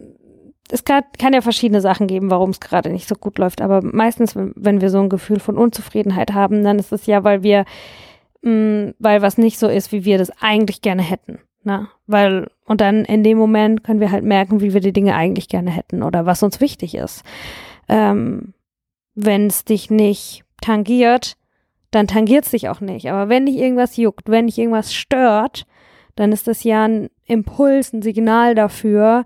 [0.69, 3.61] es kann, kann ja verschiedene Sachen geben, warum es gerade nicht so gut läuft.
[3.61, 7.43] Aber meistens, wenn wir so ein Gefühl von Unzufriedenheit haben, dann ist es ja, weil
[7.43, 7.65] wir,
[8.41, 11.39] mh, mm, weil was nicht so ist, wie wir das eigentlich gerne hätten.
[11.63, 11.87] Ne?
[12.05, 15.49] Weil, und dann in dem Moment können wir halt merken, wie wir die Dinge eigentlich
[15.49, 17.23] gerne hätten oder was uns wichtig ist.
[17.89, 18.53] Ähm,
[19.15, 21.35] wenn es dich nicht tangiert,
[21.91, 23.09] dann tangiert es dich auch nicht.
[23.09, 25.65] Aber wenn dich irgendwas juckt, wenn dich irgendwas stört,
[26.15, 29.25] dann ist das ja ein Impuls, ein Signal dafür,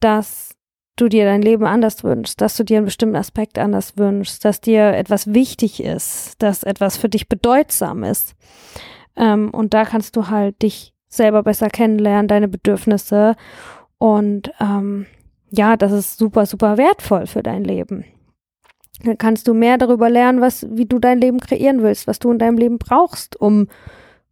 [0.00, 0.56] dass
[0.96, 4.60] du dir dein Leben anders wünschst, dass du dir einen bestimmten Aspekt anders wünschst, dass
[4.60, 8.34] dir etwas wichtig ist, dass etwas für dich bedeutsam ist.
[9.16, 13.36] Ähm, und da kannst du halt dich selber besser kennenlernen, deine Bedürfnisse.
[13.98, 15.06] Und ähm,
[15.50, 18.04] ja, das ist super, super wertvoll für dein Leben.
[19.02, 22.30] Dann kannst du mehr darüber lernen, was, wie du dein Leben kreieren willst, was du
[22.30, 23.68] in deinem Leben brauchst, um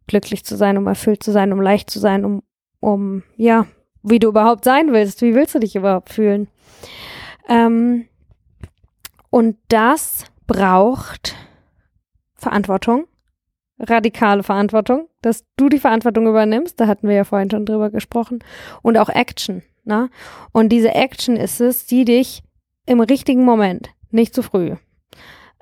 [0.07, 2.43] glücklich zu sein, um erfüllt zu sein, um leicht zu sein, um,
[2.79, 3.65] um ja,
[4.03, 5.21] wie du überhaupt sein willst.
[5.21, 6.47] Wie willst du dich überhaupt fühlen?
[7.47, 8.07] Ähm,
[9.29, 11.35] und das braucht
[12.35, 13.05] Verantwortung,
[13.79, 16.79] radikale Verantwortung, dass du die Verantwortung übernimmst.
[16.79, 18.39] Da hatten wir ja vorhin schon drüber gesprochen.
[18.81, 19.61] Und auch Action.
[19.83, 20.09] Ne?
[20.51, 22.43] Und diese Action ist es, die dich
[22.85, 24.75] im richtigen Moment, nicht zu früh,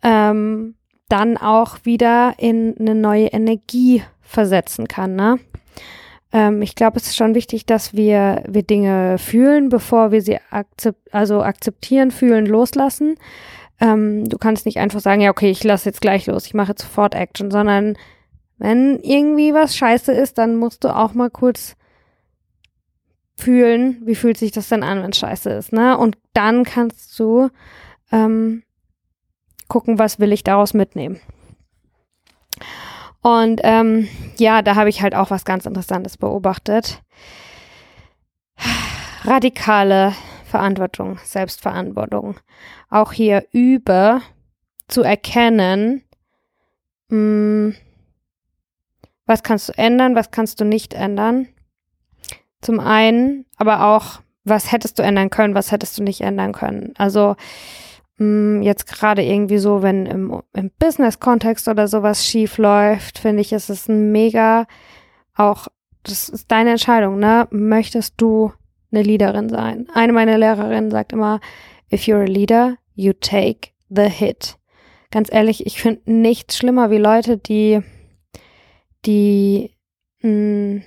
[0.03, 0.75] ähm,
[1.09, 5.15] dann auch wieder in eine neue Energie versetzen kann.
[5.15, 5.39] Ne?
[6.31, 10.39] Ähm, ich glaube, es ist schon wichtig, dass wir, wir Dinge fühlen, bevor wir sie
[10.49, 13.15] akzept, also akzeptieren, fühlen, loslassen.
[13.79, 16.69] Ähm, du kannst nicht einfach sagen, ja, okay, ich lasse jetzt gleich los, ich mache
[16.71, 17.95] jetzt sofort Action, sondern
[18.57, 21.75] Wenn irgendwie was scheiße ist, dann musst du auch mal kurz
[23.35, 25.95] fühlen, wie fühlt sich das denn an, wenn es scheiße ist, ne?
[25.97, 27.49] Und dann kannst du
[28.11, 28.63] ähm,
[29.67, 31.19] gucken, was will ich daraus mitnehmen.
[33.27, 37.03] Und ähm, ja, da habe ich halt auch was ganz Interessantes beobachtet.
[39.25, 40.13] Radikale
[40.45, 42.39] Verantwortung, Selbstverantwortung.
[42.89, 44.21] Auch hier übe
[44.87, 46.03] zu erkennen,
[47.09, 47.75] mh, hm,
[49.25, 51.49] was kannst du ändern, was kannst du nicht ändern.
[52.61, 56.93] Zum einen, aber auch, was hättest du ändern können, was hättest du nicht ändern können.
[56.97, 57.35] Also
[58.17, 63.41] mh, hm, jetzt gerade irgendwie so, wenn im, im Business-Kontext oder sowas schief läuft, finde
[63.41, 64.65] ich, ist es ein mega
[65.35, 65.67] auch,
[66.03, 67.47] das ist deine Entscheidung, ne?
[67.51, 68.51] Möchtest du
[68.91, 69.87] eine Leaderin sein?
[69.93, 71.39] Eine meiner Lehrerinnen sagt immer,
[71.91, 74.57] if you're a leader, you take the hit.
[75.11, 77.81] Ganz ehrlich, ich finde nichts schlimmer wie Leute, die,
[79.05, 79.71] die,
[80.21, 80.83] mh, hm,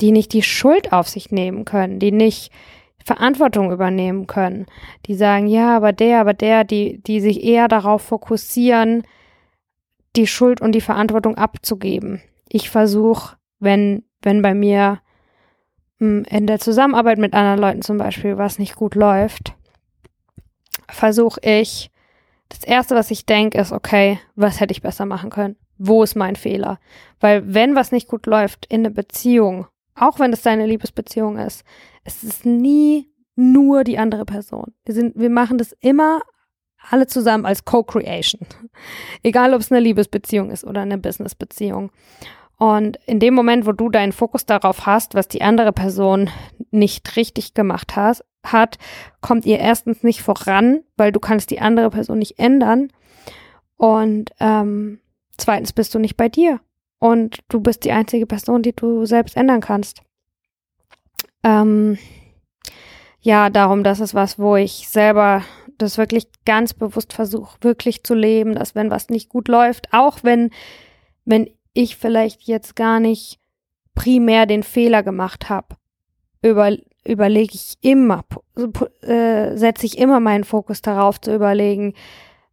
[0.00, 2.50] die nicht die Schuld auf sich nehmen können, die nicht
[3.04, 4.66] Verantwortung übernehmen können,
[5.06, 9.02] die sagen, ja, aber der, aber der, die, die sich eher darauf fokussieren,
[10.16, 12.22] die Schuld und die Verantwortung abzugeben.
[12.48, 15.00] Ich versuche, wenn, wenn bei mir
[15.98, 19.54] hm, in der Zusammenarbeit mit anderen Leuten zum Beispiel was nicht gut läuft,
[20.88, 21.90] versuche ich,
[22.48, 25.56] das Erste, was ich denke, ist, okay, was hätte ich besser machen können?
[25.76, 26.78] Wo ist mein Fehler?
[27.20, 31.64] Weil wenn was nicht gut läuft in einer Beziehung, auch wenn es deine Liebesbeziehung ist,
[32.04, 34.72] es ist nie nur die andere Person.
[34.84, 36.20] Wir sind, wir machen das immer
[36.90, 38.46] alle zusammen als Co-Creation.
[39.22, 41.90] Egal, ob es eine Liebesbeziehung ist oder eine Businessbeziehung.
[42.56, 46.30] Und in dem Moment, wo du deinen Fokus darauf hast, was die andere Person
[46.70, 48.78] nicht richtig gemacht has, hat,
[49.20, 52.92] kommt ihr erstens nicht voran, weil du kannst die andere Person nicht ändern.
[53.76, 55.00] Und ähm,
[55.36, 56.60] zweitens bist du nicht bei dir.
[57.00, 60.02] Und du bist die einzige Person, die du selbst ändern kannst.
[61.44, 61.98] Ähm,
[63.20, 65.42] ja, darum, das ist was, wo ich selber
[65.78, 70.18] das wirklich ganz bewusst versuche, wirklich zu leben, dass wenn was nicht gut läuft, auch
[70.22, 70.50] wenn,
[71.24, 73.38] wenn ich vielleicht jetzt gar nicht
[73.94, 75.76] primär den Fehler gemacht habe,
[76.42, 76.76] über,
[77.06, 78.24] überlege ich immer,
[79.02, 81.94] äh, setze ich immer meinen Fokus darauf zu überlegen,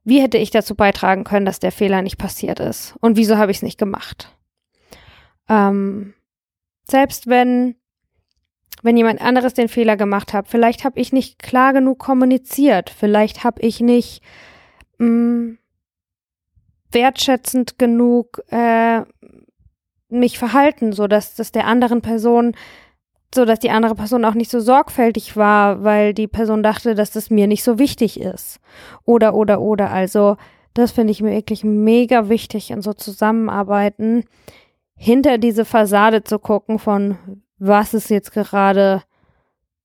[0.03, 3.51] wie hätte ich dazu beitragen können, dass der Fehler nicht passiert ist und wieso habe
[3.51, 4.35] ich es nicht gemacht.
[5.47, 6.13] Ähm,
[6.89, 7.75] selbst wenn
[8.81, 13.43] wenn jemand anderes den Fehler gemacht hat, vielleicht habe ich nicht klar genug kommuniziert, vielleicht
[13.43, 14.21] habe ich nicht
[14.97, 15.57] mh, mm,
[16.91, 19.01] wertschätzend genug äh,
[20.09, 22.53] mich verhalten, so dass das der anderen Person,
[23.33, 27.11] so dass die andere Person auch nicht so sorgfältig war, weil die Person dachte, dass
[27.11, 28.59] das mir nicht so wichtig ist.
[29.05, 29.89] Oder, oder, oder.
[29.89, 30.35] Also,
[30.73, 34.25] das finde ich mir wirklich mega wichtig in so Zusammenarbeiten,
[34.95, 37.17] hinter diese Fassade zu gucken von,
[37.63, 39.03] was ist jetzt gerade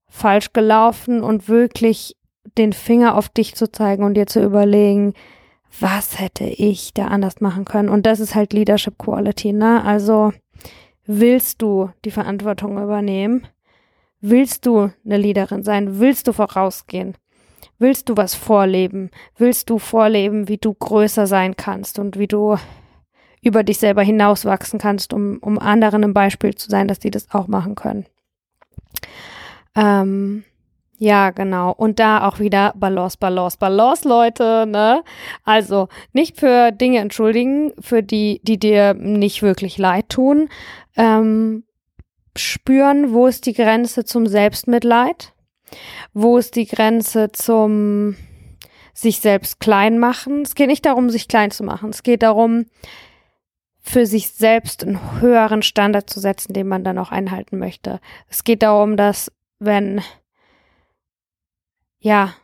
[0.08, 2.16] falsch gelaufen und wirklich
[2.56, 5.12] den Finger auf dich zu zeigen und dir zu überlegen,
[5.78, 7.90] was hätte ich da anders machen können?
[7.90, 9.84] Und das ist halt Leadership Quality, ne?
[9.84, 10.32] Also
[11.04, 13.46] willst du die Verantwortung übernehmen?
[14.22, 16.00] Willst du eine Leaderin sein?
[16.00, 17.14] Willst du vorausgehen?
[17.78, 19.10] Willst du was vorleben?
[19.36, 22.56] Willst du vorleben, wie du größer sein kannst und wie du
[23.42, 27.30] über dich selber hinauswachsen kannst, um, um anderen ein Beispiel zu sein, dass die das
[27.32, 28.06] auch machen können?
[29.74, 30.44] Ähm,
[30.98, 31.72] ja, genau.
[31.72, 35.02] Und da auch wieder Balance, Balance, Balance, Leute, ne?
[35.44, 40.48] Also nicht für Dinge entschuldigen, für die, die dir nicht wirklich leid tun.
[40.96, 41.64] Ähm,
[42.34, 45.34] spüren, wo ist die Grenze zum Selbstmitleid?
[46.14, 48.16] Wo ist die Grenze zum
[48.94, 50.42] sich selbst klein machen?
[50.42, 51.90] Es geht nicht darum, sich klein zu machen.
[51.90, 52.64] Es geht darum,
[53.88, 58.00] für sich selbst einen höheren Standard zu setzen, den man dann auch einhalten möchte.
[58.28, 59.30] Es geht darum, dass
[59.60, 60.02] wenn
[62.00, 62.34] ja,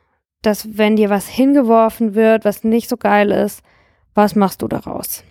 [0.41, 3.63] dass wenn dir was hingeworfen wird, was nicht so geil ist,
[4.15, 5.25] was machst du daraus?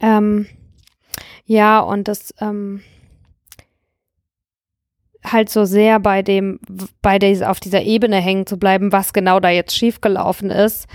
[0.00, 0.46] Ähm,
[1.44, 2.82] ja, und das ähm,
[5.24, 6.60] halt so sehr bei dem,
[7.02, 10.86] bei dieser, auf dieser Ebene hängen zu bleiben, was genau da jetzt schiefgelaufen ist,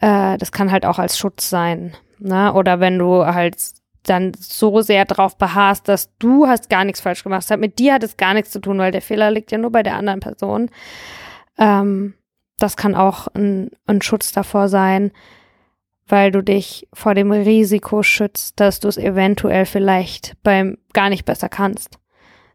[0.00, 1.94] äh, das kann halt auch als Schutz sein.
[2.22, 2.52] Ne?
[2.52, 3.56] Oder wenn du halt
[4.04, 7.58] dann so sehr drauf beharrst, dass du hast gar nichts falsch gemacht hast.
[7.58, 9.82] Mit dir hat es gar nichts zu tun, weil der Fehler liegt ja nur bei
[9.82, 10.70] der anderen Person.
[11.58, 12.14] Ähm,
[12.58, 15.12] das kann auch ein, ein Schutz davor sein,
[16.08, 21.24] weil du dich vor dem Risiko schützt, dass du es eventuell vielleicht beim gar nicht
[21.24, 21.98] besser kannst.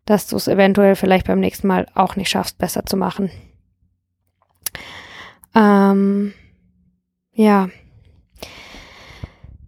[0.05, 3.29] Dass du es eventuell vielleicht beim nächsten Mal auch nicht schaffst, besser zu machen.
[5.55, 6.33] Ähm,
[7.33, 7.69] ja.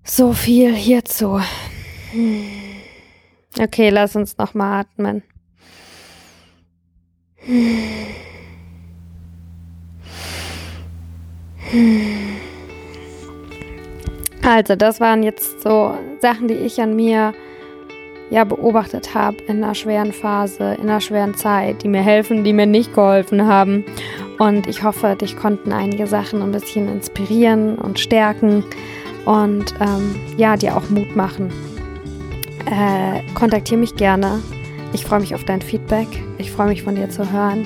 [0.10, 1.39] So viel hierzu.
[3.60, 5.22] Okay, lass uns noch mal atmen.
[14.41, 17.36] Also, das waren jetzt so Sachen, die ich an mir
[18.32, 22.53] ja beobachtet habe in einer schweren Phase, in einer schweren Zeit, die mir helfen, die
[22.53, 23.86] mir nicht geholfen haben.
[24.39, 28.64] Und ich hoffe, dich konnten einige Sachen ein bisschen inspirieren und stärken
[29.26, 31.51] und ähm, ja, dir auch Mut machen.
[32.65, 34.39] Äh, kontaktiere mich gerne.
[34.93, 36.07] Ich freue mich auf dein Feedback.
[36.38, 37.65] Ich freue mich von dir zu hören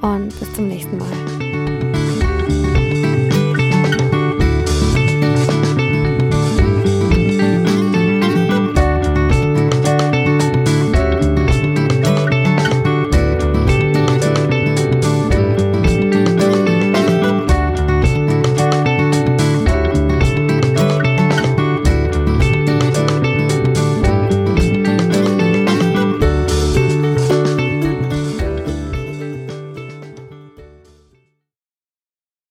[0.00, 1.39] und bis zum nächsten Mal.